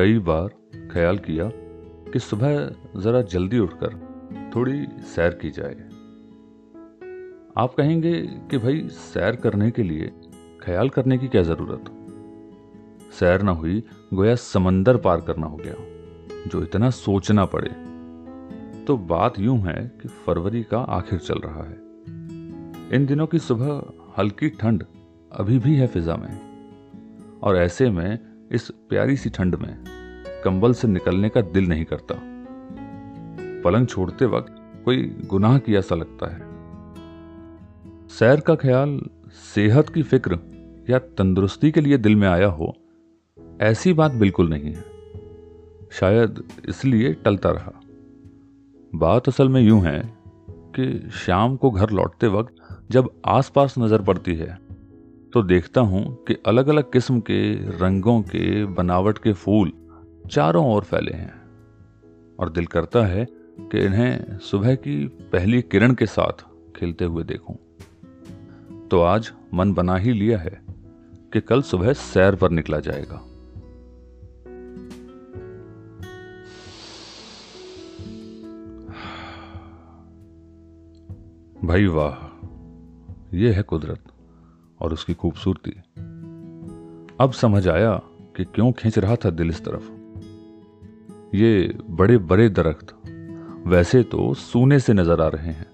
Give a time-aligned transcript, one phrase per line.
[0.00, 0.48] कई बार
[0.92, 1.50] ख्याल किया
[2.12, 3.94] कि सुबह ज़रा जल्दी उठकर
[4.56, 5.74] थोड़ी सैर की जाए।
[7.56, 10.12] आप कहेंगे कि भाई, सैर करने के लिए
[10.62, 11.84] ख्याल करने की क्या ज़रूरत?
[13.12, 13.82] सैर ना हुई,
[14.14, 15.74] गोया समंदर पार करना हो गया,
[16.48, 17.70] जो इतना सोचना पड़े।
[18.84, 21.76] तो बात यूँ है कि फरवरी का आखिर चल रहा है।
[22.92, 23.82] इन दिनों की सुबह
[24.18, 24.84] हल्की ठंड
[25.32, 26.50] अभी भी है फिजा में।
[27.42, 29.84] और ऐसे में इस प्यारी सी ठंड में
[30.44, 32.14] कंबल से निकलने का दिल नहीं करता।
[33.64, 34.54] पलंग छोड़ते वक्त
[34.84, 36.48] कोई गुनाह किया सा लगता है।
[38.08, 39.00] सैर का ख्याल,
[39.54, 40.38] सेहत की फ़िक्र
[40.90, 42.74] या तंदुरुस्ती के लिए दिल में आया हो,
[43.60, 44.84] ऐसी बात बिल्कुल नहीं है।
[45.92, 47.72] शायद इसलिए टलता रहा।
[48.94, 50.00] बात असल में यूँ है
[50.78, 52.54] कि शाम को घर लौटते वक्त
[52.90, 54.58] जब आसपास नज़र पड़ती है
[55.32, 59.72] तो देखता हूँ कि अलग अलग किस्म के रंगों के बनावट के फूल
[60.30, 61.34] चारों ओर फैले हैं
[62.40, 63.26] और दिल करता है
[63.60, 66.44] कि इन्हें सुबह की पहली किरण के साथ
[66.76, 67.56] खिलते हुए देखूँ।
[68.88, 70.62] तो आज मन बना ही लिया है
[71.32, 73.26] कि कल सुबह सैर पर निकला जाएगा।
[81.64, 82.26] भाई वाह,
[83.36, 84.09] ये है कुदरत।
[84.80, 85.70] और उसकी खूबसूरती।
[87.20, 87.92] अब समझ आया
[88.36, 92.94] कि क्यों खींच रहा था दिल इस तरफ़। ये बड़े बड़े दरख्त
[93.66, 95.66] वैसे तो सूने से नज़र आ रहे हैं,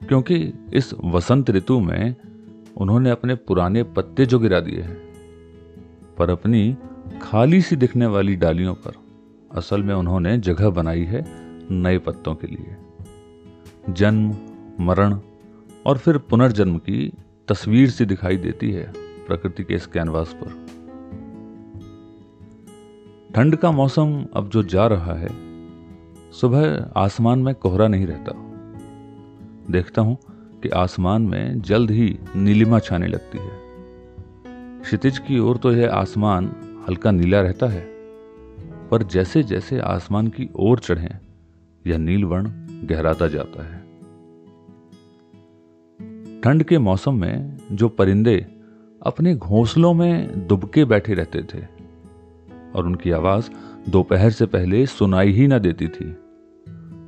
[0.00, 0.36] क्योंकि
[0.72, 2.14] इस वसंत ऋतु में
[2.76, 4.96] उन्होंने अपने पुराने पत्ते जो गिरा दिए हैं,
[6.18, 6.76] पर अपनी
[7.22, 9.02] खाली सी दिखने वाली डालियों पर
[9.50, 11.24] असल में उन्होंने जगह बनाई है
[11.72, 12.76] नए पत्तों के लिए।
[13.90, 14.34] जन्म,
[14.80, 15.18] मरण
[15.86, 17.12] और फिर पुनर्जन्म की
[17.48, 18.92] तस्वीर सी दिखाई देती है
[19.26, 20.52] प्रकृति के इस कैनवास पर।
[23.34, 25.28] ठंड का मौसम अब जो जा रहा है,
[26.32, 28.32] सुबह आसमान में कोहरा नहीं रहता।
[29.72, 30.16] देखता हूँ
[30.62, 33.62] कि आसमान में जल्द ही नीलिमा छाने लगती है।
[34.82, 36.52] क्षितिज की ओर तो यह आसमान
[36.88, 37.86] हल्का नीला रहता है,
[38.90, 41.10] पर जैसे जैसे आसमान की ओर चढ़े,
[41.86, 42.52] यह नीलवर्ण
[42.86, 43.83] गहराता जाता है।
[46.44, 48.46] ठंड के मौसम में जो परिंदे
[49.02, 51.58] अपने घोंसलों में दुबके बैठे रहते थे,
[52.74, 53.50] और उनकी आवाज़
[53.90, 56.10] दोपहर से पहले सुनाई ही ना देती थी।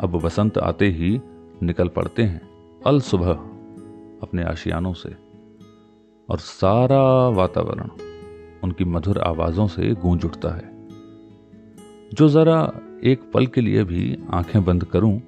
[0.00, 1.20] अब बसंत आते ही
[1.62, 2.40] निकल पड़ते हैं,
[2.86, 3.32] अल सुबह
[4.22, 5.16] अपने आशियानों से,
[6.28, 7.88] और सारा वातावरण
[8.64, 10.72] उनकी मधुर आवाजों से गूंज उठता है।
[12.14, 12.72] जो जरा
[13.04, 15.22] एक पल के लिए भी आँखें बंद करूँ,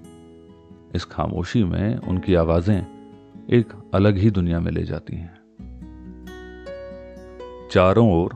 [0.94, 3.01] इस खामोशी में उनकी आवाज़ें
[3.50, 5.40] एक अलग ही दुनिया में ले जाती हैं।
[7.72, 8.30] चारों ओर,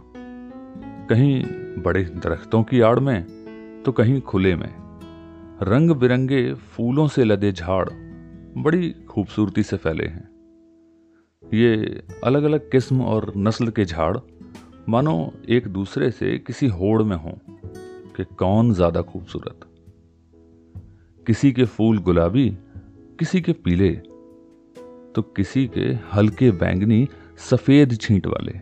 [1.11, 1.43] कहीं
[1.83, 4.73] बड़े दरख्तों की आड़ में तो कहीं खुले में।
[5.63, 7.89] रंग बिरंगे फूलों से लदे झाड़
[8.59, 10.29] बड़ी खूबसूरती से फैले हैं।
[11.43, 14.17] ये अलग अलग किस्म और नस्ल के झाड़,
[14.89, 17.33] मानो एक दूसरे से किसी होड़ में हों
[18.17, 19.61] कि कौन ज़्यादा खूबसूरत।
[21.27, 22.49] किसी के फूल गुलाबी,
[23.19, 23.91] किसी के पीले
[25.17, 28.53] तो किसी के हल्के बैंगनी सफ़ेद छींट वाले।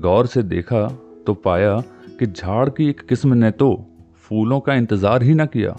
[0.00, 0.86] गौर से देखा
[1.26, 1.80] तो पाया
[2.18, 5.76] कि झाड़ की एक किस्म ने तो फूलों का इंतज़ार ही ना किया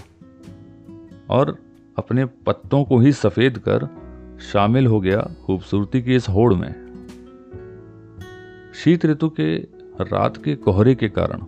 [1.29, 1.57] और
[1.97, 3.87] अपने पत्तों को ही सफ़ेद कर
[4.51, 6.71] शामिल हो गया खूबसूरती की इस होड़ में।
[8.73, 9.55] शीत ऋतु के
[10.03, 11.45] रात के कोहरे के कारण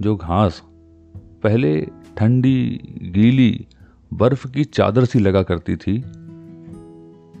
[0.00, 0.62] जो घास
[1.42, 1.80] पहले
[2.16, 2.80] ठंडी
[3.14, 3.66] गीली
[4.14, 5.98] बर्फ़ की चादर सी लगा करती थी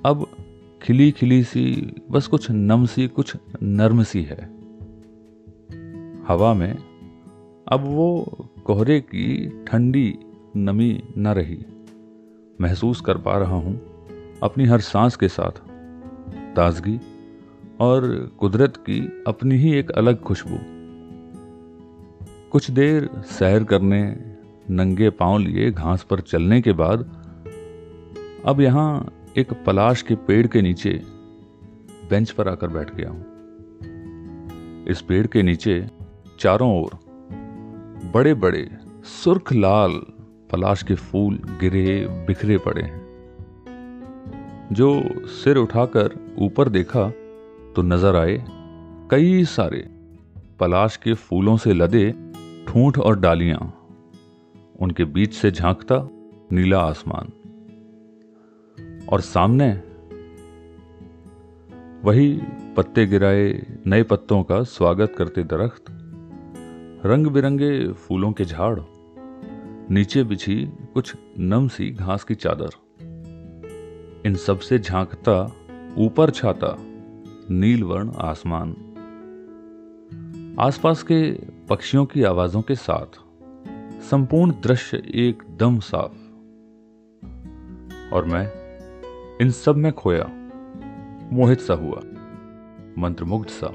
[0.06, 0.26] अब
[0.82, 4.44] खिली खिली सी, बस कुछ नम सी, कुछ नर्म सी है।
[6.28, 6.78] हवा में
[7.68, 8.26] अब वो
[8.64, 10.18] कोहरे की ठंडी
[10.56, 11.66] नमी न रही।
[12.60, 13.80] महसूस कर पा रहा हूँ
[14.42, 15.50] अपनी हर सांस के साथ।
[16.56, 17.00] ताजगी
[17.80, 20.58] और कुदरत की अपनी ही एक अलग खुशबू।
[22.50, 24.16] कुछ देर सैर करने,
[24.70, 27.22] नंगे पाँव लिए घास पर चलने के बाद
[28.46, 30.90] अब यहाँ एक पलाश के पेड़ के नीचे
[32.10, 33.24] बेंच पर आकर बैठ गया हूँ।
[34.88, 35.88] इस पेड़ के नीचे
[36.40, 36.98] चारों ओर
[38.14, 38.70] बड़े बड़े
[39.04, 40.00] सुर्ख लाल
[40.50, 43.04] पलाश के फूल गिरे, बिखरे पड़े हैं।
[44.72, 47.08] जो सिर उठाकर ऊपर देखा
[47.76, 48.44] तो नज़र आए
[49.10, 49.88] कई सारे
[50.60, 52.14] पलाश के फूलों से लदे
[52.68, 53.74] ठूंठ और डालियाँ।
[54.80, 56.08] उनके बीच से झांकता
[56.52, 57.32] नीला आसमान।
[59.08, 59.72] और सामने
[62.02, 62.40] वही
[62.76, 65.84] पत्ते गिराए नए पत्तों का स्वागत करते दरख्त
[67.06, 68.80] रंग बिरंगे फूलों के झाड़,
[69.90, 72.68] नीचे बिछी कुछ नम सी घास की चादर।
[74.26, 75.52] इन सबसे झांकता,
[75.98, 76.76] ऊपर छाता,
[77.50, 78.76] नीलवर्ण आसमान।
[80.60, 81.32] आसपास के
[81.68, 83.18] पक्षियों की आवाजों के साथ
[84.02, 86.16] संपूर्ण दृश्य एकदम साफ़।
[88.14, 88.65] और मैं
[89.40, 90.24] इन सब में खोया,
[91.32, 92.00] मोहित सा हुआ,
[92.98, 93.68] मंत्रमुग्ध सा।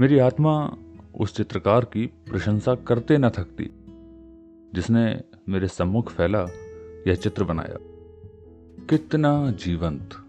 [0.00, 0.76] मेरी आत्मा
[1.20, 3.70] उस चित्रकार की प्रशंसा करते न थकती,
[4.74, 6.46] जिसने मेरे सम्मुख फैला
[7.06, 7.76] यह चित्र बनाया।
[8.90, 10.23] कितना जीवंत